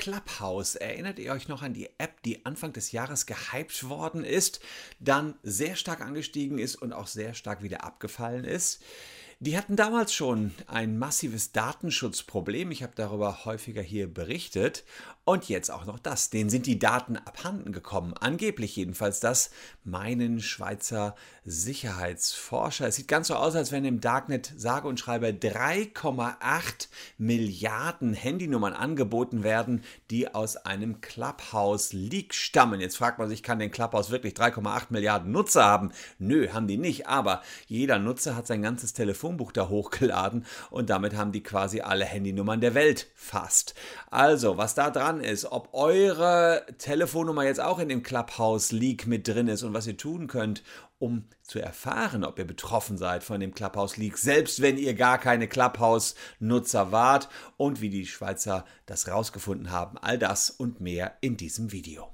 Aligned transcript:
Clubhouse. 0.00 0.76
Erinnert 0.76 1.18
ihr 1.18 1.30
euch 1.30 1.46
noch 1.48 1.60
an 1.60 1.74
die 1.74 1.90
App, 1.98 2.22
die 2.22 2.46
Anfang 2.46 2.72
des 2.72 2.90
Jahres 2.90 3.26
gehypt 3.26 3.88
worden 3.90 4.24
ist, 4.24 4.60
dann 4.98 5.34
sehr 5.42 5.76
stark 5.76 6.00
angestiegen 6.00 6.58
ist 6.58 6.76
und 6.76 6.94
auch 6.94 7.06
sehr 7.06 7.34
stark 7.34 7.62
wieder 7.62 7.84
abgefallen 7.84 8.44
ist? 8.44 8.82
Die 9.42 9.56
hatten 9.56 9.74
damals 9.74 10.12
schon 10.12 10.52
ein 10.66 10.98
massives 10.98 11.50
Datenschutzproblem. 11.52 12.72
Ich 12.72 12.82
habe 12.82 12.92
darüber 12.94 13.46
häufiger 13.46 13.80
hier 13.80 14.06
berichtet. 14.06 14.84
Und 15.24 15.48
jetzt 15.48 15.70
auch 15.70 15.86
noch 15.86 15.98
das. 15.98 16.28
Denen 16.28 16.50
sind 16.50 16.66
die 16.66 16.78
Daten 16.78 17.16
abhanden 17.16 17.72
gekommen. 17.72 18.12
Angeblich 18.14 18.76
jedenfalls 18.76 19.20
das 19.20 19.50
meinen 19.84 20.40
Schweizer 20.40 21.14
Sicherheitsforscher. 21.44 22.88
Es 22.88 22.96
sieht 22.96 23.08
ganz 23.08 23.28
so 23.28 23.34
aus, 23.34 23.54
als 23.54 23.70
wenn 23.70 23.84
im 23.84 24.00
Darknet 24.00 24.52
sage 24.56 24.88
und 24.88 24.98
schreibe 24.98 25.28
3,8 25.28 26.88
Milliarden 27.16 28.12
Handynummern 28.12 28.72
angeboten 28.72 29.42
werden, 29.42 29.84
die 30.10 30.34
aus 30.34 30.56
einem 30.56 31.00
Clubhouse-Leak 31.00 32.34
stammen. 32.34 32.80
Jetzt 32.80 32.96
fragt 32.96 33.18
man 33.18 33.28
sich, 33.28 33.42
kann 33.42 33.58
den 33.58 33.70
Clubhouse 33.70 34.10
wirklich 34.10 34.34
3,8 34.34 34.86
Milliarden 34.90 35.32
Nutzer 35.32 35.64
haben? 35.64 35.92
Nö, 36.18 36.48
haben 36.52 36.66
die 36.66 36.76
nicht. 36.76 37.06
Aber 37.06 37.40
jeder 37.68 37.98
Nutzer 37.98 38.36
hat 38.36 38.46
sein 38.46 38.62
ganzes 38.62 38.92
Telefonbuch 39.30 39.52
da 39.52 39.68
hochgeladen 39.68 40.44
und 40.70 40.90
damit 40.90 41.16
haben 41.16 41.32
die 41.32 41.42
quasi 41.42 41.80
alle 41.80 42.04
Handynummern 42.04 42.60
der 42.60 42.74
Welt 42.74 43.08
fast. 43.14 43.74
Also, 44.10 44.56
was 44.56 44.74
da 44.74 44.90
dran 44.90 45.20
ist, 45.20 45.46
ob 45.46 45.68
eure 45.72 46.66
Telefonnummer 46.78 47.44
jetzt 47.44 47.60
auch 47.60 47.78
in 47.78 47.88
dem 47.88 48.02
Clubhouse-Leak 48.02 49.06
mit 49.06 49.28
drin 49.28 49.48
ist 49.48 49.62
und 49.62 49.72
was 49.72 49.86
ihr 49.86 49.96
tun 49.96 50.26
könnt, 50.26 50.62
um 50.98 51.24
zu 51.42 51.60
erfahren, 51.60 52.24
ob 52.24 52.38
ihr 52.38 52.46
betroffen 52.46 52.98
seid 52.98 53.22
von 53.24 53.40
dem 53.40 53.54
Clubhouse-Leak, 53.54 54.18
selbst 54.18 54.60
wenn 54.60 54.76
ihr 54.76 54.94
gar 54.94 55.18
keine 55.18 55.48
Clubhouse-Nutzer 55.48 56.92
wart 56.92 57.28
und 57.56 57.80
wie 57.80 57.90
die 57.90 58.06
Schweizer 58.06 58.64
das 58.86 59.08
rausgefunden 59.08 59.70
haben. 59.70 59.96
All 59.98 60.18
das 60.18 60.50
und 60.50 60.80
mehr 60.80 61.14
in 61.20 61.36
diesem 61.36 61.72
Video. 61.72 62.10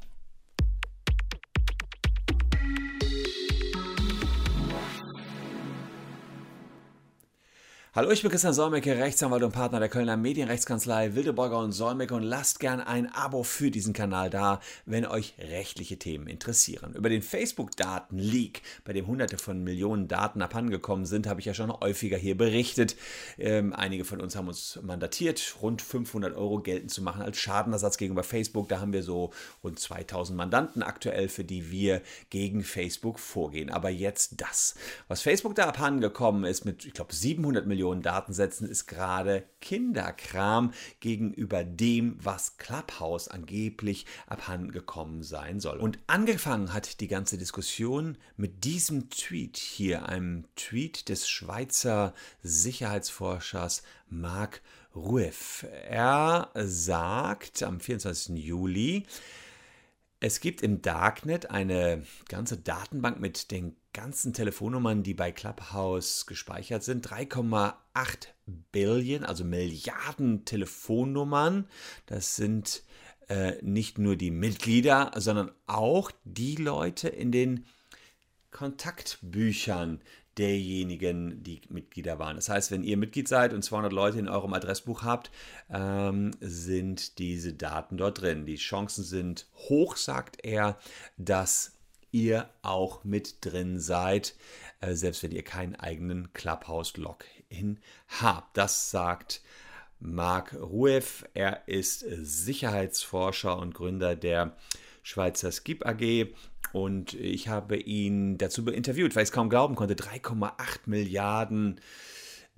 Hallo, 7.96 8.10
ich 8.10 8.20
bin 8.20 8.30
Christian 8.30 8.52
Solmecke, 8.52 8.98
Rechtsanwalt 8.98 9.42
und 9.42 9.52
Partner 9.52 9.80
der 9.80 9.88
Kölner 9.88 10.18
Medienrechtskanzlei 10.18 11.14
Wildeborger 11.14 11.60
und 11.60 11.72
Solmecke 11.72 12.14
und 12.14 12.24
lasst 12.24 12.60
gern 12.60 12.82
ein 12.82 13.10
Abo 13.10 13.42
für 13.42 13.70
diesen 13.70 13.94
Kanal 13.94 14.28
da, 14.28 14.60
wenn 14.84 15.06
euch 15.06 15.32
rechtliche 15.38 15.98
Themen 15.98 16.26
interessieren. 16.26 16.92
Über 16.94 17.08
den 17.08 17.22
Facebook-Daten-Leak, 17.22 18.60
bei 18.84 18.92
dem 18.92 19.06
hunderte 19.06 19.38
von 19.38 19.64
Millionen 19.64 20.08
Daten 20.08 20.42
abhandengekommen 20.42 21.06
sind, 21.06 21.26
habe 21.26 21.40
ich 21.40 21.46
ja 21.46 21.54
schon 21.54 21.72
häufiger 21.72 22.18
hier 22.18 22.36
berichtet. 22.36 22.96
Ähm, 23.38 23.72
einige 23.72 24.04
von 24.04 24.20
uns 24.20 24.36
haben 24.36 24.48
uns 24.48 24.78
mandatiert, 24.82 25.56
rund 25.62 25.80
500 25.80 26.36
Euro 26.36 26.60
geltend 26.60 26.90
zu 26.90 27.02
machen 27.02 27.22
als 27.22 27.38
Schadenersatz 27.38 27.96
gegenüber 27.96 28.24
Facebook. 28.24 28.68
Da 28.68 28.78
haben 28.78 28.92
wir 28.92 29.04
so 29.04 29.32
rund 29.64 29.80
2000 29.80 30.36
Mandanten 30.36 30.82
aktuell, 30.82 31.30
für 31.30 31.44
die 31.44 31.70
wir 31.70 32.02
gegen 32.28 32.62
Facebook 32.62 33.18
vorgehen. 33.18 33.70
Aber 33.70 33.88
jetzt 33.88 34.42
das. 34.42 34.74
Was 35.08 35.22
Facebook 35.22 35.54
da 35.54 35.64
abhandengekommen 35.64 36.44
ist 36.44 36.66
mit, 36.66 36.84
ich 36.84 36.92
glaube, 36.92 37.14
700 37.14 37.66
Millionen 37.66 37.85
Millionen 37.86 38.02
Datensätzen 38.02 38.68
ist 38.68 38.86
gerade 38.86 39.44
Kinderkram 39.60 40.72
gegenüber 40.98 41.62
dem, 41.62 42.16
was 42.20 42.56
Clubhouse 42.56 43.28
angeblich 43.28 44.06
abhanden 44.26 44.72
gekommen 44.72 45.22
sein 45.22 45.60
soll. 45.60 45.78
Und 45.78 46.00
angefangen 46.08 46.72
hat 46.72 47.00
die 47.00 47.06
ganze 47.06 47.38
Diskussion 47.38 48.18
mit 48.36 48.64
diesem 48.64 49.08
Tweet 49.08 49.56
hier, 49.56 50.08
einem 50.08 50.46
Tweet 50.56 51.08
des 51.08 51.28
Schweizer 51.28 52.12
Sicherheitsforschers 52.42 53.84
Marc 54.08 54.62
Rueff. 54.92 55.64
Er 55.88 56.50
sagt 56.56 57.62
am 57.62 57.78
24. 57.78 58.36
Juli, 58.36 59.04
es 60.26 60.40
gibt 60.40 60.60
im 60.60 60.82
Darknet 60.82 61.52
eine 61.52 62.02
ganze 62.28 62.56
Datenbank 62.56 63.20
mit 63.20 63.52
den 63.52 63.76
ganzen 63.92 64.34
Telefonnummern, 64.34 65.04
die 65.04 65.14
bei 65.14 65.30
Clubhouse 65.30 66.26
gespeichert 66.26 66.82
sind. 66.82 67.08
3,8 67.08 67.74
Billion, 68.72 69.22
also 69.22 69.44
Milliarden 69.44 70.44
Telefonnummern. 70.44 71.68
Das 72.06 72.34
sind 72.34 72.82
äh, 73.28 73.62
nicht 73.62 73.98
nur 73.98 74.16
die 74.16 74.32
Mitglieder, 74.32 75.12
sondern 75.14 75.52
auch 75.68 76.10
die 76.24 76.56
Leute 76.56 77.08
in 77.08 77.30
den 77.30 77.64
Kontaktbüchern 78.50 80.00
derjenigen, 80.38 81.42
die 81.42 81.62
Mitglieder 81.68 82.18
waren. 82.18 82.36
Das 82.36 82.48
heißt, 82.48 82.70
wenn 82.70 82.84
ihr 82.84 82.96
Mitglied 82.96 83.28
seid 83.28 83.52
und 83.52 83.62
200 83.62 83.92
Leute 83.92 84.18
in 84.18 84.28
eurem 84.28 84.52
Adressbuch 84.52 85.02
habt, 85.02 85.30
ähm, 85.70 86.32
sind 86.40 87.18
diese 87.18 87.54
Daten 87.54 87.96
dort 87.96 88.20
drin. 88.20 88.46
Die 88.46 88.56
Chancen 88.56 89.04
sind 89.04 89.46
hoch, 89.54 89.96
sagt 89.96 90.44
er, 90.44 90.78
dass 91.16 91.72
ihr 92.12 92.48
auch 92.62 93.04
mit 93.04 93.44
drin 93.44 93.78
seid, 93.78 94.34
äh, 94.80 94.94
selbst 94.94 95.22
wenn 95.22 95.32
ihr 95.32 95.42
keinen 95.42 95.76
eigenen 95.76 96.32
Clubhouse-Login 96.32 97.78
habt. 98.20 98.56
Das 98.56 98.90
sagt 98.90 99.42
Marc 100.00 100.54
Rueff. 100.54 101.24
Er 101.34 101.66
ist 101.66 102.00
Sicherheitsforscher 102.00 103.58
und 103.58 103.74
Gründer 103.74 104.16
der 104.16 104.56
Schweizer 105.02 105.52
Skip 105.52 105.86
AG 105.86 106.34
und 106.72 107.14
ich 107.14 107.48
habe 107.48 107.76
ihn 107.76 108.38
dazu 108.38 108.66
interviewt, 108.66 109.14
weil 109.14 109.22
ich 109.22 109.28
es 109.28 109.32
kaum 109.32 109.48
glauben 109.48 109.74
konnte. 109.74 109.94
3,8 109.94 110.80
Milliarden 110.86 111.80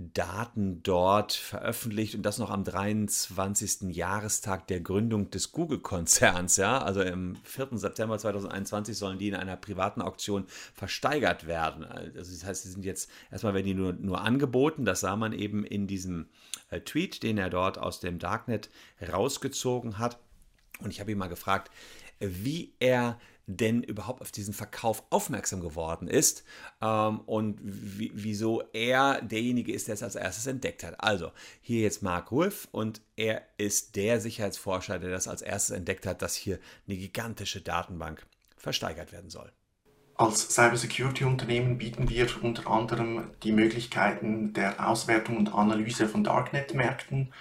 Daten 0.01 0.81
dort 0.85 1.33
veröffentlicht 1.33 2.15
und 2.15 2.23
das 2.23 2.39
noch 2.39 2.51
am 2.51 2.63
23. 2.63 3.95
Jahrestag 3.95 4.69
der 4.69 4.81
Gründung 4.81 5.31
des 5.31 5.51
Google-Konzerns. 5.51 6.57
Ja? 6.57 6.79
Also 6.79 7.03
am 7.03 7.35
4. 7.43 7.71
September 7.73 8.17
2021 8.17 8.97
sollen 8.97 9.19
die 9.19 9.27
in 9.27 9.35
einer 9.35 9.57
privaten 9.57 10.01
Auktion 10.01 10.45
versteigert 10.73 11.49
werden. 11.49 11.85
Also 11.85 12.33
das 12.33 12.45
heißt, 12.45 12.63
sie 12.63 12.71
sind 12.71 12.85
jetzt, 12.85 13.11
erstmal 13.33 13.55
werden 13.55 13.67
die 13.67 13.75
nur, 13.75 13.93
nur 13.93 14.21
angeboten, 14.21 14.85
das 14.85 15.01
sah 15.01 15.17
man 15.17 15.33
eben 15.33 15.65
in 15.65 15.89
diesem 15.89 16.29
äh, 16.71 16.81
Tweet, 16.81 17.25
den 17.25 17.37
er 17.37 17.51
dort 17.51 17.79
aus 17.79 17.99
dem 17.99 18.21
Darknet 18.21 18.71
rausgezogen 19.13 19.99
hat. 19.99 20.21
Und 20.79 20.93
ich 20.93 21.01
habe 21.01 21.11
ihn 21.11 21.19
mal 21.19 21.27
gefragt, 21.27 21.73
wie 22.21 22.75
er 22.79 23.19
denn 23.49 23.83
überhaupt 23.83 24.21
auf 24.21 24.31
diesen 24.31 24.53
Verkauf 24.53 25.03
aufmerksam 25.09 25.61
geworden 25.61 26.07
ist 26.07 26.45
ähm, 26.83 27.21
und 27.21 27.59
wieso 27.63 28.63
er 28.75 29.23
derjenige 29.23 29.73
ist, 29.73 29.89
der 29.89 29.95
es 29.95 30.03
als 30.03 30.17
erstes 30.17 30.47
entdeckt 30.47 30.85
hat. 30.85 31.01
Also 31.01 31.33
hier 31.63 31.81
jetzt 31.81 32.03
Mark 32.03 32.31
Wolf 32.31 32.69
und 32.73 33.01
er 33.17 33.43
ist 33.57 33.97
der 33.97 34.21
Sicherheitsforscher, 34.21 34.99
der 34.99 35.11
das 35.11 35.29
als 35.29 35.41
erstes 35.41 35.75
entdeckt 35.75 36.05
hat, 36.05 36.21
dass 36.21 36.35
hier 36.35 36.59
eine 36.87 36.99
gigantische 36.99 37.63
Datenbank 37.63 38.27
versteigert 38.59 39.13
werden 39.13 39.31
soll. 39.31 39.51
Als 40.17 40.53
Cybersecurity-Unternehmen 40.53 41.79
bieten 41.79 42.11
wir 42.11 42.27
unter 42.43 42.69
anderem 42.69 43.31
die 43.45 43.53
Möglichkeiten 43.53 44.53
der 44.53 44.87
Auswertung 44.87 45.39
und 45.39 45.55
Analyse 45.55 46.09
von 46.09 46.23
Darknet-Märkten 46.25 47.33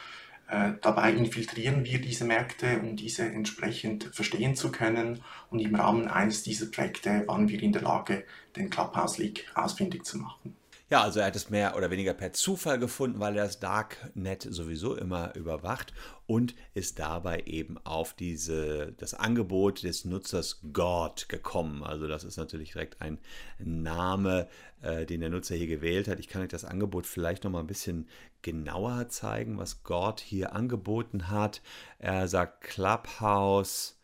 dabei 0.47 1.11
infiltrieren 1.11 1.83
wir 1.83 1.99
diese 1.99 2.23
Märkte, 2.23 2.79
um 2.79 2.95
diese 2.95 3.23
entsprechend 3.23 4.05
verstehen 4.13 4.55
zu 4.55 4.71
können. 4.71 5.21
Und 5.49 5.59
im 5.59 5.75
Rahmen 5.75 6.07
eines 6.07 6.43
dieser 6.43 6.67
Projekte 6.67 7.27
waren 7.27 7.49
wir 7.49 7.61
in 7.61 7.73
der 7.73 7.81
Lage, 7.81 8.23
den 8.55 8.69
Clubhouse 8.69 9.17
Leak 9.17 9.45
ausfindig 9.55 10.05
zu 10.05 10.17
machen. 10.17 10.55
Ja, 10.89 11.01
also 11.01 11.19
er 11.19 11.25
hat 11.25 11.35
es 11.35 11.49
mehr 11.49 11.75
oder 11.75 11.91
weniger 11.91 12.13
per 12.13 12.31
Zufall 12.31 12.79
gefunden, 12.79 13.19
weil 13.19 13.35
er 13.35 13.43
das 13.43 13.59
Darknet 13.59 14.47
sowieso 14.49 14.95
immer 14.95 15.35
überwacht 15.35 15.93
und 16.27 16.55
ist 16.75 16.97
dabei 16.97 17.43
eben 17.45 17.77
auf 17.83 18.13
diese, 18.13 18.93
das 18.93 19.13
Angebot 19.13 19.83
des 19.83 20.05
Nutzers 20.05 20.61
God 20.71 21.27
gekommen. 21.27 21.83
Also 21.83 22.07
das 22.07 22.23
ist 22.23 22.37
natürlich 22.37 22.71
direkt 22.71 23.01
ein 23.01 23.19
Name, 23.59 24.47
äh, 24.81 25.05
den 25.05 25.19
der 25.19 25.29
Nutzer 25.29 25.55
hier 25.55 25.67
gewählt 25.67 26.07
hat. 26.07 26.21
Ich 26.21 26.29
kann 26.29 26.41
euch 26.41 26.47
das 26.47 26.63
Angebot 26.63 27.05
vielleicht 27.05 27.43
noch 27.43 27.51
mal 27.51 27.59
ein 27.59 27.67
bisschen 27.67 28.07
genauer 28.41 29.09
zeigen, 29.09 29.57
was 29.57 29.83
God 29.83 30.21
hier 30.21 30.53
angeboten 30.53 31.29
hat. 31.29 31.61
Er 31.99 32.29
sagt 32.29 32.61
Clubhouse. 32.61 33.99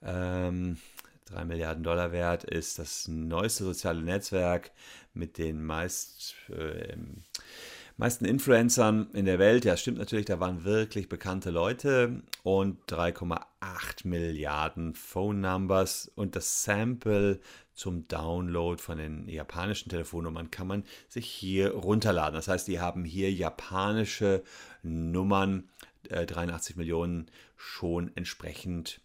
Ähm, 0.00 0.78
3 1.30 1.44
Milliarden 1.44 1.82
Dollar 1.82 2.12
wert, 2.12 2.44
ist 2.44 2.78
das 2.78 3.08
neueste 3.08 3.64
soziale 3.64 4.02
Netzwerk 4.02 4.72
mit 5.14 5.38
den 5.38 5.64
meist, 5.64 6.34
äh, 6.48 6.96
meisten 7.96 8.24
Influencern 8.24 9.10
in 9.12 9.26
der 9.26 9.38
Welt. 9.38 9.64
Ja, 9.64 9.76
stimmt 9.76 9.98
natürlich, 9.98 10.26
da 10.26 10.40
waren 10.40 10.64
wirklich 10.64 11.08
bekannte 11.08 11.50
Leute 11.50 12.22
und 12.42 12.78
3,8 12.90 14.06
Milliarden 14.06 14.94
Phone 14.94 15.40
Numbers 15.40 16.10
und 16.14 16.34
das 16.34 16.64
Sample 16.64 17.40
zum 17.74 18.08
Download 18.08 18.80
von 18.80 18.98
den 18.98 19.28
japanischen 19.28 19.88
Telefonnummern 19.88 20.50
kann 20.50 20.66
man 20.66 20.84
sich 21.08 21.26
hier 21.26 21.72
runterladen. 21.72 22.34
Das 22.34 22.48
heißt, 22.48 22.68
die 22.68 22.80
haben 22.80 23.04
hier 23.04 23.32
japanische 23.32 24.42
Nummern, 24.82 25.68
äh, 26.08 26.26
83 26.26 26.76
Millionen 26.76 27.30
schon 27.56 28.10
entsprechend 28.16 29.00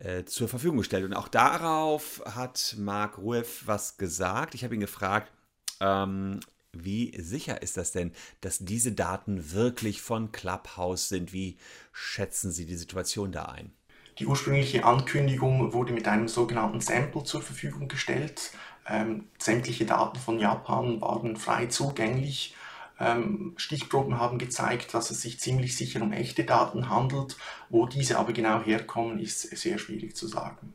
äh, 0.00 0.24
zur 0.24 0.48
Verfügung 0.48 0.78
gestellt. 0.78 1.04
Und 1.04 1.14
auch 1.14 1.28
darauf 1.28 2.22
hat 2.24 2.76
Mark 2.78 3.18
Rueff 3.18 3.62
was 3.66 3.96
gesagt. 3.96 4.54
Ich 4.54 4.64
habe 4.64 4.74
ihn 4.74 4.80
gefragt, 4.80 5.32
ähm, 5.80 6.40
wie 6.72 7.18
sicher 7.20 7.62
ist 7.62 7.76
das 7.76 7.92
denn, 7.92 8.12
dass 8.40 8.58
diese 8.58 8.92
Daten 8.92 9.52
wirklich 9.52 10.00
von 10.02 10.32
Clubhouse 10.32 11.08
sind? 11.08 11.32
Wie 11.32 11.56
schätzen 11.92 12.52
Sie 12.52 12.66
die 12.66 12.76
Situation 12.76 13.32
da 13.32 13.46
ein? 13.46 13.72
Die 14.18 14.26
ursprüngliche 14.26 14.84
Ankündigung 14.84 15.72
wurde 15.72 15.92
mit 15.92 16.08
einem 16.08 16.28
sogenannten 16.28 16.80
Sample 16.80 17.22
zur 17.22 17.40
Verfügung 17.40 17.88
gestellt. 17.88 18.52
Ähm, 18.86 19.28
sämtliche 19.38 19.86
Daten 19.86 20.18
von 20.18 20.38
Japan 20.38 21.00
waren 21.00 21.36
frei 21.36 21.66
zugänglich. 21.66 22.54
Ähm, 23.00 23.54
Stichproben 23.56 24.18
haben 24.18 24.38
gezeigt, 24.38 24.94
dass 24.94 25.10
es 25.10 25.22
sich 25.22 25.38
ziemlich 25.38 25.76
sicher 25.76 26.02
um 26.02 26.12
echte 26.12 26.44
Daten 26.44 26.88
handelt. 26.88 27.36
Wo 27.68 27.86
diese 27.86 28.18
aber 28.18 28.32
genau 28.32 28.62
herkommen, 28.62 29.18
ist 29.18 29.42
sehr 29.42 29.78
schwierig 29.78 30.16
zu 30.16 30.26
sagen. 30.26 30.74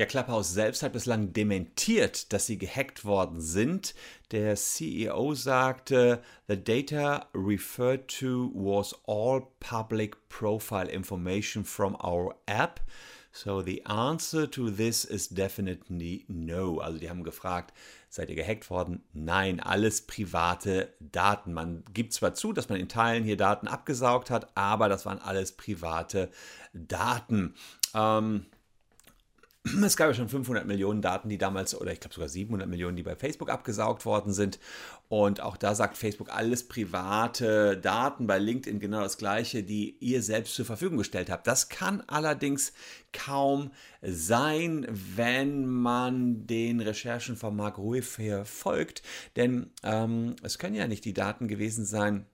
Ja, 0.00 0.06
Clubhouse 0.06 0.54
selbst 0.54 0.82
hat 0.82 0.94
bislang 0.94 1.34
dementiert, 1.34 2.32
dass 2.32 2.46
sie 2.46 2.56
gehackt 2.56 3.04
worden 3.04 3.42
sind. 3.42 3.94
Der 4.30 4.56
CEO 4.56 5.34
sagte, 5.34 6.22
the 6.48 6.56
data 6.56 7.28
referred 7.34 8.08
to 8.08 8.50
was 8.54 8.94
all 9.06 9.42
public 9.60 10.16
profile 10.30 10.88
information 10.88 11.64
from 11.64 11.96
our 11.96 12.34
app. 12.46 12.80
So 13.32 13.60
the 13.60 13.84
answer 13.84 14.50
to 14.50 14.70
this 14.70 15.04
is 15.04 15.28
definitely 15.28 16.24
no. 16.28 16.78
Also 16.78 16.98
die 16.98 17.10
haben 17.10 17.22
gefragt, 17.22 17.74
seid 18.10 18.28
ihr 18.28 18.36
gehackt 18.36 18.68
worden? 18.68 19.04
Nein, 19.12 19.60
alles 19.60 20.06
private 20.06 20.92
Daten. 20.98 21.52
Man 21.52 21.84
gibt 21.94 22.12
zwar 22.12 22.34
zu, 22.34 22.52
dass 22.52 22.68
man 22.68 22.78
in 22.78 22.88
Teilen 22.88 23.24
hier 23.24 23.36
Daten 23.36 23.68
abgesaugt 23.68 24.30
hat, 24.30 24.54
aber 24.56 24.88
das 24.88 25.06
waren 25.06 25.20
alles 25.20 25.52
private 25.52 26.30
Daten. 26.74 27.54
Ähm, 27.94 28.46
es 29.84 29.96
gab 29.96 30.08
ja 30.08 30.14
schon 30.14 30.28
500 30.28 30.66
Millionen 30.66 31.02
Daten, 31.02 31.28
die 31.28 31.36
damals, 31.36 31.78
oder 31.78 31.92
ich 31.92 32.00
glaube 32.00 32.14
sogar 32.14 32.28
700 32.28 32.68
Millionen, 32.68 32.96
die 32.96 33.02
bei 33.02 33.14
Facebook 33.14 33.50
abgesaugt 33.50 34.06
worden 34.06 34.32
sind. 34.32 34.58
Und 35.08 35.40
auch 35.40 35.56
da 35.56 35.74
sagt 35.74 35.98
Facebook 35.98 36.34
alles 36.34 36.66
private 36.66 37.76
Daten, 37.76 38.26
bei 38.26 38.38
LinkedIn 38.38 38.80
genau 38.80 39.02
das 39.02 39.18
gleiche, 39.18 39.62
die 39.62 39.96
ihr 40.00 40.22
selbst 40.22 40.54
zur 40.54 40.64
Verfügung 40.64 40.98
gestellt 40.98 41.30
habt. 41.30 41.46
Das 41.46 41.68
kann 41.68 42.02
allerdings 42.06 42.72
kaum 43.12 43.70
sein, 44.00 44.86
wenn 44.88 45.66
man 45.66 46.46
den 46.46 46.80
Recherchen 46.80 47.36
von 47.36 47.54
Mark 47.54 47.76
hier 48.16 48.44
folgt. 48.46 49.02
Denn 49.36 49.70
ähm, 49.82 50.36
es 50.42 50.58
können 50.58 50.74
ja 50.74 50.86
nicht 50.86 51.04
die 51.04 51.14
Daten 51.14 51.48
gewesen 51.48 51.84
sein, 51.84 52.24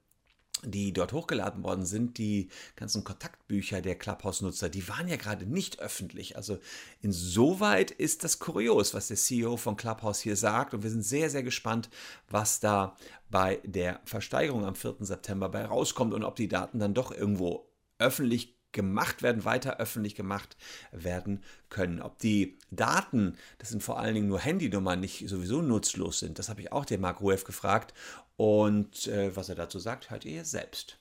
die 0.65 0.93
dort 0.93 1.13
hochgeladen 1.13 1.63
worden 1.63 1.85
sind, 1.85 2.19
die 2.19 2.49
ganzen 2.77 3.05
Kontaktbücher 3.05 3.83
der 3.83 3.97
Clubhouse-Nutzer, 3.97 4.69
die 4.69 4.89
waren 4.89 5.09
ja 5.09 5.17
gerade 5.17 5.47
nicht 5.47 5.81
öffentlich. 5.81 6.37
Also 6.37 6.59
insoweit 7.03 7.91
ist 7.91 8.25
das 8.25 8.39
kurios, 8.39 8.95
was 8.95 9.09
der 9.09 9.17
CEO 9.17 9.57
von 9.57 9.77
Clubhouse 9.77 10.21
hier 10.21 10.37
sagt. 10.37 10.75
Und 10.75 10.83
wir 10.83 10.91
sind 10.91 11.03
sehr, 11.03 11.31
sehr 11.31 11.43
gespannt, 11.43 11.91
was 12.29 12.61
da 12.61 12.97
bei 13.31 13.61
der 13.65 14.01
Versteigerung 14.05 14.65
am 14.65 14.75
4. 14.75 14.97
September 15.01 15.49
bei 15.49 15.65
rauskommt 15.65 16.15
und 16.15 16.25
ob 16.25 16.37
die 16.37 16.49
Daten 16.49 16.79
dann 16.79 16.95
doch 16.95 17.13
irgendwo 17.13 17.69
öffentlich 17.99 18.57
gemacht 18.77 19.23
werden, 19.23 19.47
weiter 19.47 19.79
öffentlich 19.79 20.15
gemacht 20.15 20.57
werden 20.93 21.43
können. 21.71 22.03
Ob 22.03 22.19
die 22.19 22.59
Daten, 22.71 23.37
das 23.59 23.71
sind 23.71 23.83
vor 23.83 23.99
allen 23.99 24.15
Dingen 24.15 24.29
nur 24.29 24.39
Handynummern, 24.39 25.01
nicht 25.01 25.29
sowieso 25.29 25.63
nutzlos 25.63 26.21
sind, 26.21 26.39
das 26.39 26.51
habe 26.51 26.61
ich 26.61 26.73
auch 26.73 26.85
den 26.85 27.01
Mark 27.01 27.23
Rueff 27.23 27.45
gefragt. 27.45 27.95
Und 28.37 29.07
äh, 29.07 29.35
was 29.35 29.49
er 29.49 29.55
dazu 29.55 29.79
sagt, 29.79 30.11
hört 30.11 30.25
ihr 30.25 30.45
selbst. 30.45 30.99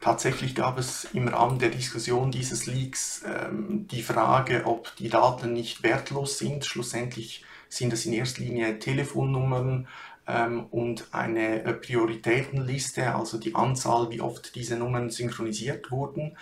Tatsächlich 0.00 0.54
gab 0.54 0.78
es 0.78 1.08
im 1.12 1.26
Rahmen 1.26 1.58
der 1.58 1.70
Diskussion 1.70 2.30
dieses 2.30 2.66
Leaks 2.66 3.24
ähm, 3.26 3.88
die 3.90 4.02
Frage, 4.02 4.62
ob 4.64 4.94
die 4.96 5.08
Daten 5.08 5.52
nicht 5.52 5.82
wertlos 5.82 6.38
sind. 6.38 6.64
Schlussendlich 6.64 7.44
sind 7.68 7.92
es 7.92 8.06
in 8.06 8.12
erster 8.12 8.42
Linie 8.42 8.78
Telefonnummern 8.78 9.88
ähm, 10.28 10.66
und 10.70 11.08
eine 11.12 11.64
äh, 11.64 11.72
Prioritätenliste, 11.74 13.14
also 13.14 13.38
die 13.38 13.56
Anzahl, 13.56 14.10
wie 14.10 14.20
oft 14.20 14.54
diese 14.54 14.76
Nummern 14.76 15.10
synchronisiert 15.10 15.90
wurden. 15.90 16.36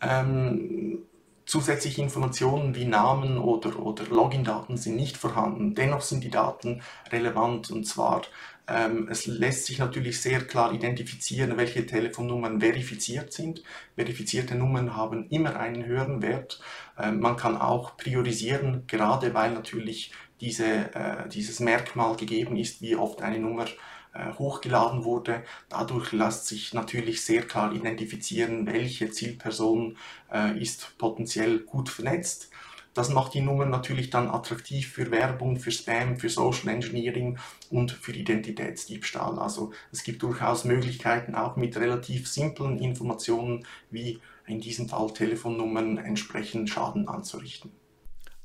Ähm, 0.00 1.00
zusätzliche 1.46 2.00
Informationen 2.00 2.74
wie 2.74 2.86
Namen 2.86 3.38
oder, 3.38 3.78
oder 3.78 4.04
Login-Daten 4.06 4.76
sind 4.76 4.96
nicht 4.96 5.16
vorhanden. 5.16 5.74
Dennoch 5.74 6.00
sind 6.00 6.24
die 6.24 6.30
Daten 6.30 6.82
relevant 7.12 7.70
und 7.70 7.84
zwar 7.84 8.22
ähm, 8.66 9.08
es 9.10 9.26
lässt 9.26 9.66
sich 9.66 9.78
natürlich 9.78 10.20
sehr 10.20 10.40
klar 10.46 10.72
identifizieren, 10.72 11.56
welche 11.56 11.86
Telefonnummern 11.86 12.60
verifiziert 12.60 13.32
sind. 13.32 13.62
Verifizierte 13.94 14.54
Nummern 14.54 14.96
haben 14.96 15.28
immer 15.28 15.56
einen 15.56 15.84
höheren 15.84 16.22
Wert. 16.22 16.60
Ähm, 16.98 17.20
man 17.20 17.36
kann 17.36 17.56
auch 17.56 17.96
priorisieren, 17.96 18.86
gerade 18.86 19.34
weil 19.34 19.52
natürlich 19.52 20.12
diese, 20.40 20.94
äh, 20.94 21.28
dieses 21.28 21.60
Merkmal 21.60 22.16
gegeben 22.16 22.56
ist, 22.56 22.80
wie 22.80 22.96
oft 22.96 23.22
eine 23.22 23.38
Nummer 23.38 23.66
äh, 24.14 24.32
hochgeladen 24.32 25.04
wurde. 25.04 25.42
Dadurch 25.68 26.12
lässt 26.12 26.46
sich 26.46 26.72
natürlich 26.72 27.24
sehr 27.24 27.42
klar 27.42 27.72
identifizieren, 27.72 28.66
welche 28.66 29.10
Zielperson 29.10 29.96
äh, 30.32 30.58
ist 30.58 30.96
potenziell 30.98 31.60
gut 31.60 31.88
vernetzt. 31.88 32.50
Das 32.94 33.08
macht 33.08 33.34
die 33.34 33.40
Nummer 33.40 33.66
natürlich 33.66 34.10
dann 34.10 34.28
attraktiv 34.28 34.88
für 34.88 35.10
Werbung, 35.10 35.58
für 35.58 35.72
Spam, 35.72 36.16
für 36.16 36.28
Social 36.28 36.68
Engineering 36.68 37.38
und 37.70 37.90
für 37.90 38.12
Identitätsdiebstahl. 38.12 39.38
Also 39.38 39.72
es 39.90 40.04
gibt 40.04 40.22
durchaus 40.22 40.64
Möglichkeiten, 40.64 41.34
auch 41.34 41.56
mit 41.56 41.76
relativ 41.76 42.28
simplen 42.28 42.78
Informationen 42.78 43.66
wie 43.90 44.20
in 44.46 44.60
diesem 44.60 44.88
Fall 44.88 45.12
Telefonnummern 45.12 45.98
entsprechend 45.98 46.70
Schaden 46.70 47.08
anzurichten. 47.08 47.83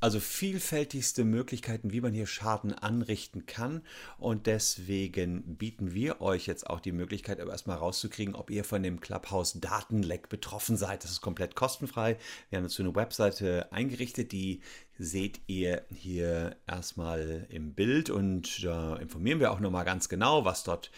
Also 0.02 0.18
vielfältigste 0.18 1.24
Möglichkeiten, 1.24 1.92
wie 1.92 2.00
man 2.00 2.14
hier 2.14 2.26
Schaden 2.26 2.72
anrichten 2.72 3.44
kann. 3.44 3.82
Und 4.16 4.46
deswegen 4.46 5.56
bieten 5.56 5.92
wir 5.92 6.22
euch 6.22 6.46
jetzt 6.46 6.68
auch 6.68 6.80
die 6.80 6.92
Möglichkeit, 6.92 7.38
aber 7.38 7.52
erstmal 7.52 7.76
rauszukriegen, 7.76 8.34
ob 8.34 8.50
ihr 8.50 8.64
von 8.64 8.82
dem 8.82 9.00
Clubhouse 9.00 9.60
Datenleck 9.60 10.30
betroffen 10.30 10.78
seid. 10.78 11.04
Das 11.04 11.10
ist 11.10 11.20
komplett 11.20 11.54
kostenfrei. 11.54 12.16
Wir 12.48 12.56
haben 12.56 12.64
dazu 12.64 12.82
eine 12.82 12.94
Webseite 12.94 13.70
eingerichtet, 13.72 14.32
die 14.32 14.62
seht 14.98 15.40
ihr 15.46 15.84
hier 15.94 16.56
erstmal 16.66 17.46
im 17.50 17.74
Bild 17.74 18.08
und 18.08 18.64
da 18.64 18.96
informieren 18.96 19.40
wir 19.40 19.50
auch 19.50 19.60
nochmal 19.60 19.84
ganz 19.84 20.08
genau, 20.08 20.44
was 20.46 20.64
dort 20.64 20.90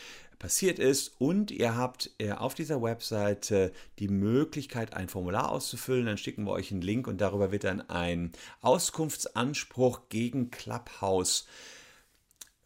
passiert 0.42 0.78
ist. 0.78 1.14
Und 1.18 1.50
ihr 1.50 1.76
habt 1.76 2.10
äh, 2.18 2.32
auf 2.32 2.54
dieser 2.54 2.82
Webseite 2.82 3.72
die 3.98 4.08
Möglichkeit, 4.08 4.92
ein 4.92 5.08
Formular 5.08 5.50
auszufüllen. 5.50 6.04
Dann 6.04 6.18
schicken 6.18 6.44
wir 6.44 6.50
euch 6.50 6.72
einen 6.72 6.82
Link 6.82 7.06
und 7.06 7.20
darüber 7.20 7.52
wird 7.52 7.64
dann 7.64 7.88
ein 7.88 8.32
Auskunftsanspruch 8.60 10.08
gegen 10.10 10.50
Clubhouse 10.50 11.46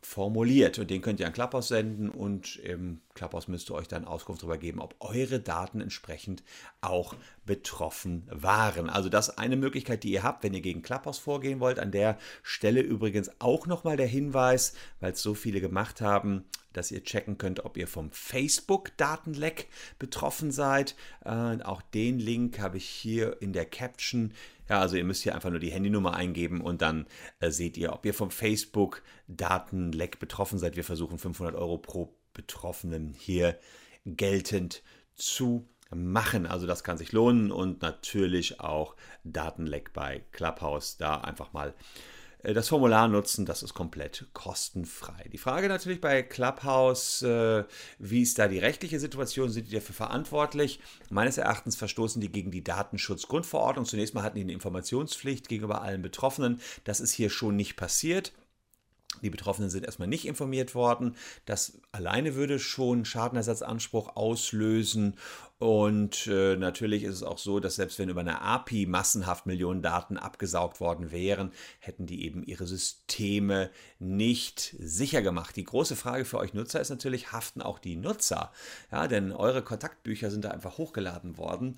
formuliert. 0.01 0.79
Und 0.79 0.89
den 0.89 1.03
könnt 1.03 1.21
ihr 1.21 1.27
an 1.27 1.33
Clubhouse 1.33 1.69
senden 1.69 2.09
und 2.09 2.57
im 2.57 3.01
Clubhouse 3.15 3.49
müsst 3.49 3.71
ihr 3.71 3.75
euch 3.75 3.89
dann 3.89 4.05
Auskunft 4.05 4.43
darüber 4.43 4.57
geben, 4.57 4.81
ob 4.81 4.95
eure 5.01 5.41
Daten 5.41 5.81
entsprechend 5.81 6.45
auch 6.81 7.15
betroffen 7.45 8.27
waren. 8.31 8.89
Also 8.89 9.09
das 9.09 9.29
ist 9.29 9.39
eine 9.39 9.57
Möglichkeit, 9.57 10.05
die 10.05 10.13
ihr 10.13 10.23
habt, 10.23 10.45
wenn 10.45 10.55
ihr 10.55 10.61
gegen 10.61 10.83
Clubhouse 10.83 11.19
vorgehen 11.19 11.61
wollt. 11.61 11.79
An 11.79 11.91
der 11.91 12.19
Stelle 12.43 12.81
übrigens 12.81 13.31
auch 13.41 13.67
nochmal 13.67 13.97
der 13.97 14.07
Hinweis, 14.07 14.75
weil 15.01 15.13
es 15.13 15.23
so 15.23 15.35
viele 15.35 15.61
gemacht 15.61 16.01
haben, 16.01 16.45
dass 16.77 16.91
ihr 16.91 17.03
checken 17.03 17.39
könnt, 17.39 17.65
ob 17.65 17.77
ihr 17.77 17.89
vom 17.89 18.11
Facebook-Datenleck 18.11 19.69
betroffen 19.99 20.51
seid. 20.51 20.95
Äh, 21.25 21.63
auch 21.63 21.83
den 21.83 22.19
Link 22.19 22.59
habe 22.59 22.77
ich 22.77 22.87
hier 22.87 23.41
in 23.41 23.53
der 23.53 23.67
Caption. 23.67 24.33
Ja, 24.69 24.81
also 24.81 24.97
ihr 24.97 25.05
müsst 25.05 25.23
hier 25.23 25.35
einfach 25.35 25.51
nur 25.51 25.61
die 25.61 25.71
Handynummer 25.71 26.15
eingeben 26.15 26.61
und 26.61 26.83
dann 26.83 27.07
äh, 27.41 27.51
seht 27.51 27.77
ihr, 27.77 27.93
ob 27.93 28.05
ihr 28.05 28.15
vom 28.15 28.31
Facebook-Datenleck 28.31 30.19
betroffen 30.19 30.59
seid. 30.59 30.77
Wir 30.77 30.85
versuchen 30.85 31.19
500 31.19 31.55
Euro 31.55 31.79
pro 31.79 32.15
Betroffenen 32.33 33.15
hier 33.15 33.59
geltend 34.05 34.83
zu 35.15 35.69
machen. 35.95 36.47
Also 36.47 36.67
das 36.67 36.85
kann 36.85 36.99
sich 36.99 37.13
lohnen 37.13 37.51
und 37.51 37.83
natürlich 37.83 38.61
auch 38.61 38.97
Datenleck 39.25 39.93
bei 39.93 40.25
Clubhouse. 40.33 40.97
Da 40.97 41.21
einfach 41.21 41.53
mal 41.53 41.75
das 42.55 42.69
Formular 42.69 43.09
nutzen, 43.09 43.45
das 43.45 43.63
ist 43.63 43.75
komplett 43.75 44.27
kostenfrei. 44.33 45.29
Die 45.33 45.39
Frage 45.39 45.69
natürlich 45.69 46.01
bei 46.01 46.23
Clubhouse, 46.23 47.23
äh, 47.23 47.65
wie 47.99 48.23
ist 48.23 48.39
da 48.39 48.47
die 48.47 48.59
rechtliche 48.59 49.01
Situation? 49.01 49.51
Sind 49.51 49.69
die 49.69 49.75
dafür 49.75 49.95
verantwortlich? 49.95 50.81
Meines 51.11 51.39
Erachtens 51.39 51.77
verstoßen 51.77 52.21
die 52.21 52.31
gegen 52.31 52.51
die 52.51 52.63
Datenschutzgrundverordnung. 52.63 53.85
Zunächst 53.85 54.15
mal 54.15 54.23
hatten 54.23 54.37
die 54.37 54.43
eine 54.43 54.53
Informationspflicht 54.53 55.49
gegenüber 55.49 55.83
allen 55.83 56.03
Betroffenen. 56.03 56.61
Das 56.85 57.01
ist 57.01 57.13
hier 57.13 57.31
schon 57.31 57.57
nicht 57.57 57.77
passiert. 57.77 58.33
Die 59.23 59.31
Betroffenen 59.31 59.71
sind 59.71 59.85
erstmal 59.85 60.09
nicht 60.09 60.27
informiert 60.27 60.75
worden. 60.75 61.17
Das 61.47 61.81
alleine 61.93 62.35
würde 62.35 62.59
schon 62.59 63.05
Schadenersatzanspruch 63.05 64.17
auslösen. 64.17 65.17
Und 65.59 66.27
äh, 66.27 66.57
natürlich 66.57 67.03
ist 67.05 67.15
es 67.15 67.23
auch 67.23 67.39
so, 67.39 67.61
dass 67.61 67.77
selbst 67.77 67.99
wenn 67.99 68.11
über 68.11 68.21
eine 68.21 68.43
API 68.43 68.85
massenhaft 68.85 69.47
Millionen 69.47 69.81
Daten 69.81 70.19
abgesaugt 70.19 70.81
worden 70.81 71.11
wären, 71.13 71.51
hätten 71.79 72.05
die 72.05 72.25
eben 72.25 72.45
ihre 72.45 72.67
Systeme 72.67 73.71
nicht 73.99 74.77
sicher 74.79 75.23
gemacht. 75.23 75.57
Die 75.57 75.65
große 75.65 75.97
Frage 75.97 76.27
für 76.27 76.39
euch 76.39 76.53
Nutzer 76.53 76.81
ist 76.81 76.91
natürlich, 76.91 77.33
haften 77.33 77.63
auch 77.63 77.79
die 77.79 77.97
Nutzer? 77.97 78.53
Ja, 78.93 79.09
denn 79.09 79.33
eure 79.33 79.63
Kontaktbücher 79.63 80.31
sind 80.31 80.45
da 80.45 80.51
einfach 80.51 80.77
hochgeladen 80.77 81.39
worden 81.39 81.77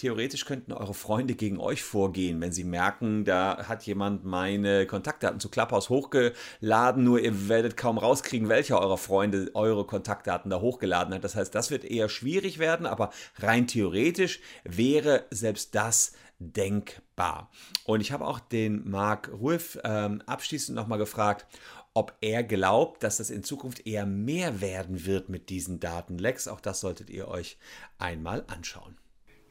theoretisch 0.00 0.46
könnten 0.46 0.72
eure 0.72 0.94
Freunde 0.94 1.34
gegen 1.34 1.60
euch 1.60 1.82
vorgehen, 1.82 2.40
wenn 2.40 2.52
sie 2.52 2.64
merken, 2.64 3.24
da 3.24 3.68
hat 3.68 3.82
jemand 3.82 4.24
meine 4.24 4.86
Kontaktdaten 4.86 5.40
zu 5.40 5.50
Clubhouse 5.50 5.90
hochgeladen, 5.90 7.04
nur 7.04 7.20
ihr 7.20 7.48
werdet 7.48 7.76
kaum 7.76 7.98
rauskriegen, 7.98 8.48
welcher 8.48 8.80
eurer 8.80 8.96
Freunde 8.96 9.50
eure 9.52 9.84
Kontaktdaten 9.84 10.50
da 10.50 10.60
hochgeladen 10.60 11.12
hat. 11.12 11.22
Das 11.22 11.36
heißt, 11.36 11.54
das 11.54 11.70
wird 11.70 11.84
eher 11.84 12.08
schwierig 12.08 12.58
werden, 12.58 12.86
aber 12.86 13.10
rein 13.36 13.66
theoretisch 13.66 14.40
wäre 14.64 15.26
selbst 15.30 15.74
das 15.74 16.12
denkbar. 16.38 17.50
Und 17.84 18.00
ich 18.00 18.10
habe 18.10 18.26
auch 18.26 18.40
den 18.40 18.88
Mark 18.88 19.30
Ruiff 19.38 19.78
ähm, 19.84 20.22
abschließend 20.24 20.74
nochmal 20.74 20.98
gefragt, 20.98 21.46
ob 21.92 22.14
er 22.22 22.42
glaubt, 22.42 23.02
dass 23.02 23.18
das 23.18 23.28
in 23.28 23.44
Zukunft 23.44 23.86
eher 23.86 24.06
mehr 24.06 24.62
werden 24.62 25.04
wird 25.04 25.28
mit 25.28 25.50
diesen 25.50 25.78
Datenlecks. 25.78 26.48
Auch 26.48 26.60
das 26.60 26.80
solltet 26.80 27.10
ihr 27.10 27.28
euch 27.28 27.58
einmal 27.98 28.44
anschauen. 28.46 28.99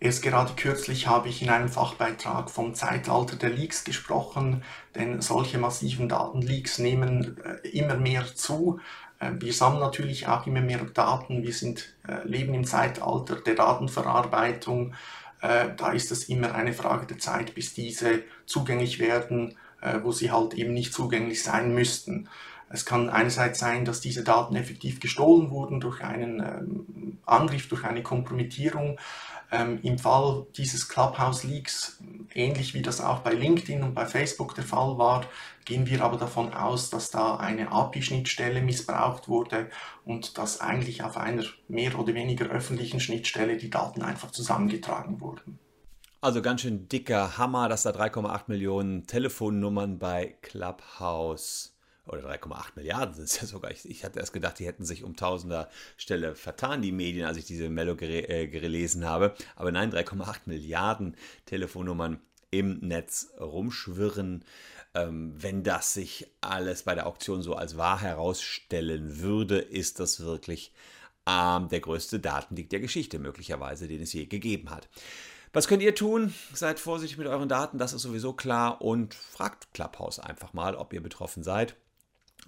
Erst 0.02 0.24
gerade 0.24 0.54
kürzlich 0.56 1.08
habe 1.08 1.28
ich 1.28 1.42
in 1.42 1.50
einem 1.50 1.68
Fachbeitrag 1.68 2.50
vom 2.50 2.74
Zeitalter 2.74 3.36
der 3.36 3.50
Leaks 3.50 3.84
gesprochen, 3.84 4.64
denn 4.96 5.20
solche 5.22 5.58
massiven 5.58 6.08
Datenleaks 6.08 6.80
nehmen 6.80 7.38
äh, 7.44 7.68
immer 7.68 7.96
mehr 7.96 8.24
zu. 8.34 8.80
Äh, 9.20 9.32
wir 9.40 9.52
sammeln 9.52 9.82
natürlich 9.82 10.28
auch 10.28 10.48
immer 10.48 10.62
mehr 10.62 10.86
Daten. 10.86 11.44
Wir 11.44 11.52
sind, 11.52 11.94
äh, 12.08 12.26
leben 12.26 12.54
im 12.54 12.64
Zeitalter 12.64 13.36
der 13.36 13.56
Datenverarbeitung. 13.56 14.94
Da 15.42 15.94
ist 15.94 16.12
es 16.12 16.28
immer 16.28 16.54
eine 16.54 16.74
Frage 16.74 17.06
der 17.06 17.18
Zeit, 17.18 17.56
bis 17.56 17.74
diese 17.74 18.24
zugänglich 18.46 19.00
werden, 19.00 19.56
wo 20.04 20.12
sie 20.12 20.32
halt 20.32 20.54
eben 20.54 20.74
nicht 20.74 20.94
zugänglich 20.94 21.44
sein 21.44 21.74
müssten. 21.74 22.28
Es 22.70 22.86
kann 22.86 23.10
einerseits 23.10 23.60
sein, 23.60 23.84
dass 23.84 24.00
diese 24.00 24.24
Daten 24.24 24.56
effektiv 24.56 25.00
gestohlen 25.00 25.50
wurden 25.50 25.80
durch 25.80 26.02
einen 26.02 26.40
ähm, 26.40 27.18
Angriff, 27.26 27.68
durch 27.68 27.84
eine 27.84 28.04
Kompromittierung. 28.04 29.00
Ähm, 29.52 29.80
Im 29.82 29.98
Fall 29.98 30.46
dieses 30.56 30.88
Clubhouse 30.88 31.44
Leaks, 31.44 31.98
ähnlich 32.36 32.76
wie 32.76 32.84
das 32.84 33.02
auch 33.02 33.20
bei 33.20 33.34
LinkedIn 33.34 33.82
und 33.82 33.96
bei 33.96 34.06
Facebook 34.06 34.54
der 34.54 34.64
Fall 34.64 35.00
war, 35.00 35.26
gehen 35.66 35.88
wir 35.88 36.04
aber 36.04 36.18
davon 36.18 36.54
aus, 36.54 36.92
dass 36.92 37.10
da 37.10 37.38
eine 37.38 37.72
API-Schnittstelle 37.72 38.62
missbraucht 38.62 39.28
wurde 39.28 39.70
und 40.06 40.38
dass 40.38 40.62
eigentlich 40.62 41.04
auf 41.04 41.18
einer 41.18 41.44
mehr 41.68 41.98
oder 41.98 42.14
weniger 42.14 42.46
öffentlichen 42.46 43.00
Schnittstelle 43.00 43.58
die 43.58 43.72
Daten 43.72 44.04
einfach 44.04 44.30
zusammengetragen 44.30 45.20
wurden. 45.20 45.58
Also 46.22 46.44
ganz 46.44 46.62
schön 46.62 46.88
dicker 46.88 47.38
Hammer, 47.38 47.70
dass 47.70 47.84
da 47.84 47.92
3,8 47.92 48.44
Millionen 48.48 49.08
Telefonnummern 49.08 49.98
bei 49.98 50.36
Clubhouse 50.42 51.79
oder 52.10 52.30
3,8 52.30 52.72
Milliarden 52.76 53.14
sind 53.14 53.26
es 53.26 53.42
ja 53.42 53.48
sogar. 53.48 53.72
Ich, 53.72 53.88
ich, 53.90 54.04
hatte 54.04 54.20
erst 54.20 54.34
gedacht, 54.34 54.60
die 54.60 54.66
hätten 54.66 54.86
sich 54.86 55.04
um 55.04 55.16
tausender 55.16 55.70
Stelle 55.98 56.36
vertan, 56.36 56.82
die 56.82 56.92
Medien, 56.92 57.26
als 57.26 57.38
ich 57.38 57.46
diese 57.46 57.70
Mello 57.70 57.96
äh, 58.00 58.48
gelesen 58.48 59.06
habe. 59.06 59.34
Aber 59.56 59.72
nein, 59.72 59.92
3,8 59.92 60.42
Milliarden 60.46 61.16
Telefonnummern 61.46 62.20
im 62.52 62.80
Netz 62.80 63.32
rumschwirren. 63.40 64.44
Ähm, 64.96 65.34
wenn 65.38 65.64
das 65.64 65.94
sich 65.94 66.28
alles 66.42 66.84
bei 66.84 66.96
der 66.96 67.06
Auktion 67.06 67.42
so 67.42 67.56
als 67.56 67.78
wahr 67.78 68.02
herausstellen 68.02 69.20
würde, 69.20 69.60
ist 69.60 70.00
das 70.00 70.22
wirklich 70.22 70.74
ähm, 71.28 71.70
der 71.70 71.80
größte 71.80 72.20
Datenleak 72.20 72.70
der 72.70 72.80
Geschichte 72.80 73.20
möglicherweise, 73.20 73.88
den 73.88 74.02
es 74.02 74.14
je 74.14 74.26
gegeben 74.26 74.72
hat. 74.72 74.90
Was 75.52 75.68
könnt 75.68 75.82
ihr 75.82 75.96
tun? 75.96 76.34
Seid 76.54 76.80
vorsichtig 76.80 77.18
mit 77.18 77.28
euren 77.28 77.50
Daten, 77.50 77.80
das 77.80 77.94
ist 77.94 78.04
sowieso 78.04 78.34
klar 78.34 78.82
und 78.82 79.16
fragt 79.16 79.74
Clubhouse 79.74 80.20
einfach 80.20 80.54
mal, 80.54 80.76
ob 80.76 80.94
ihr 80.94 81.02
betroffen 81.02 81.44
seid. 81.44 81.76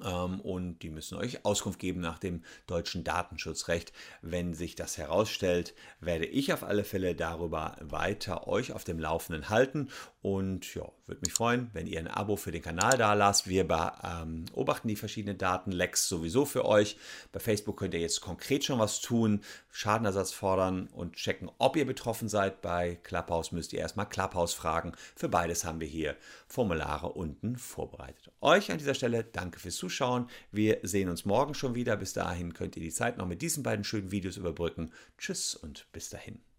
Ähm, 0.03 0.39
und 0.41 0.79
die 0.79 0.89
müssen 0.89 1.17
euch 1.17 1.46
Auskunft 1.46 1.79
geben 1.79 2.01
nach 2.01 2.20
dem 2.20 2.43
deutschen 2.67 3.03
Datenschutzrecht. 3.03 3.93
Wenn 4.22 4.53
sich 4.53 4.75
das 4.75 4.98
herausstellt, 4.98 5.74
werde 6.00 6.25
ich 6.25 6.53
auf 6.53 6.63
alle 6.63 6.84
Fälle 6.84 7.15
darüber 7.15 7.75
weiter 7.81 8.48
euch 8.48 8.74
auf 8.74 8.84
dem 8.84 9.00
Laufenden 9.00 9.50
halten 9.50 9.89
und 10.22 10.74
ja, 10.75 10.89
würde 11.12 11.22
mich 11.25 11.34
freuen, 11.34 11.70
wenn 11.74 11.88
ihr 11.88 12.00
ein 12.00 12.08
Abo 12.08 12.38
für 12.38 12.51
den 12.51 12.62
Kanal 12.62 12.98
da 12.98 13.13
lasst. 13.13 13.48
Wir 13.48 13.68
ähm, 14.03 14.46
beobachten 14.46 14.88
die 14.88 14.96
verschiedenen 14.96 15.38
Datenlecks 15.38 16.08
sowieso 16.08 16.46
für 16.46 16.65
euch. 16.65 16.98
Bei 17.32 17.39
Facebook 17.39 17.77
könnt 17.77 17.94
ihr 17.94 18.00
jetzt 18.00 18.22
konkret 18.22 18.63
schon 18.63 18.80
was 18.80 19.01
tun, 19.01 19.41
Schadenersatz 19.72 20.32
fordern 20.32 20.88
und 20.94 21.15
checken, 21.15 21.51
ob 21.58 21.75
ihr 21.75 21.86
betroffen 21.86 22.30
seid. 22.30 22.62
Bei 22.62 22.96
Clubhouse 23.03 23.51
müsst 23.51 23.74
ihr 23.74 23.80
erstmal 23.80 24.08
Clubhouse 24.08 24.53
fragen. 24.53 24.94
Für 25.15 25.30
beides 25.30 25.65
haben 25.65 25.82
wir 25.82 25.88
hier 25.88 26.15
Formulare 26.48 27.10
unten 27.10 27.58
vorbereitet. 27.58 28.32
Euch 28.39 28.72
an 28.72 28.77
dieser 28.77 28.96
Stelle 28.96 29.24
danke 29.24 29.60
fürs 29.60 29.75
Zuschauen. 29.75 30.30
Wir 30.51 30.80
sehen 30.84 31.10
uns 31.10 31.25
morgen 31.25 31.53
schon 31.53 31.75
wieder. 31.75 31.98
Bis 31.98 32.13
dahin 32.13 32.53
könnt 32.53 32.77
ihr 32.77 32.84
die 32.84 32.91
Zeit 32.91 33.18
noch 33.18 33.27
mit 33.27 33.41
diesen 33.41 33.63
beiden 33.63 33.84
schönen 33.84 34.12
Videos 34.12 34.38
überbrücken. 34.38 34.91
Tschüss 35.18 35.56
und 35.56 35.88
bis 35.91 36.10
dahin. 36.10 36.50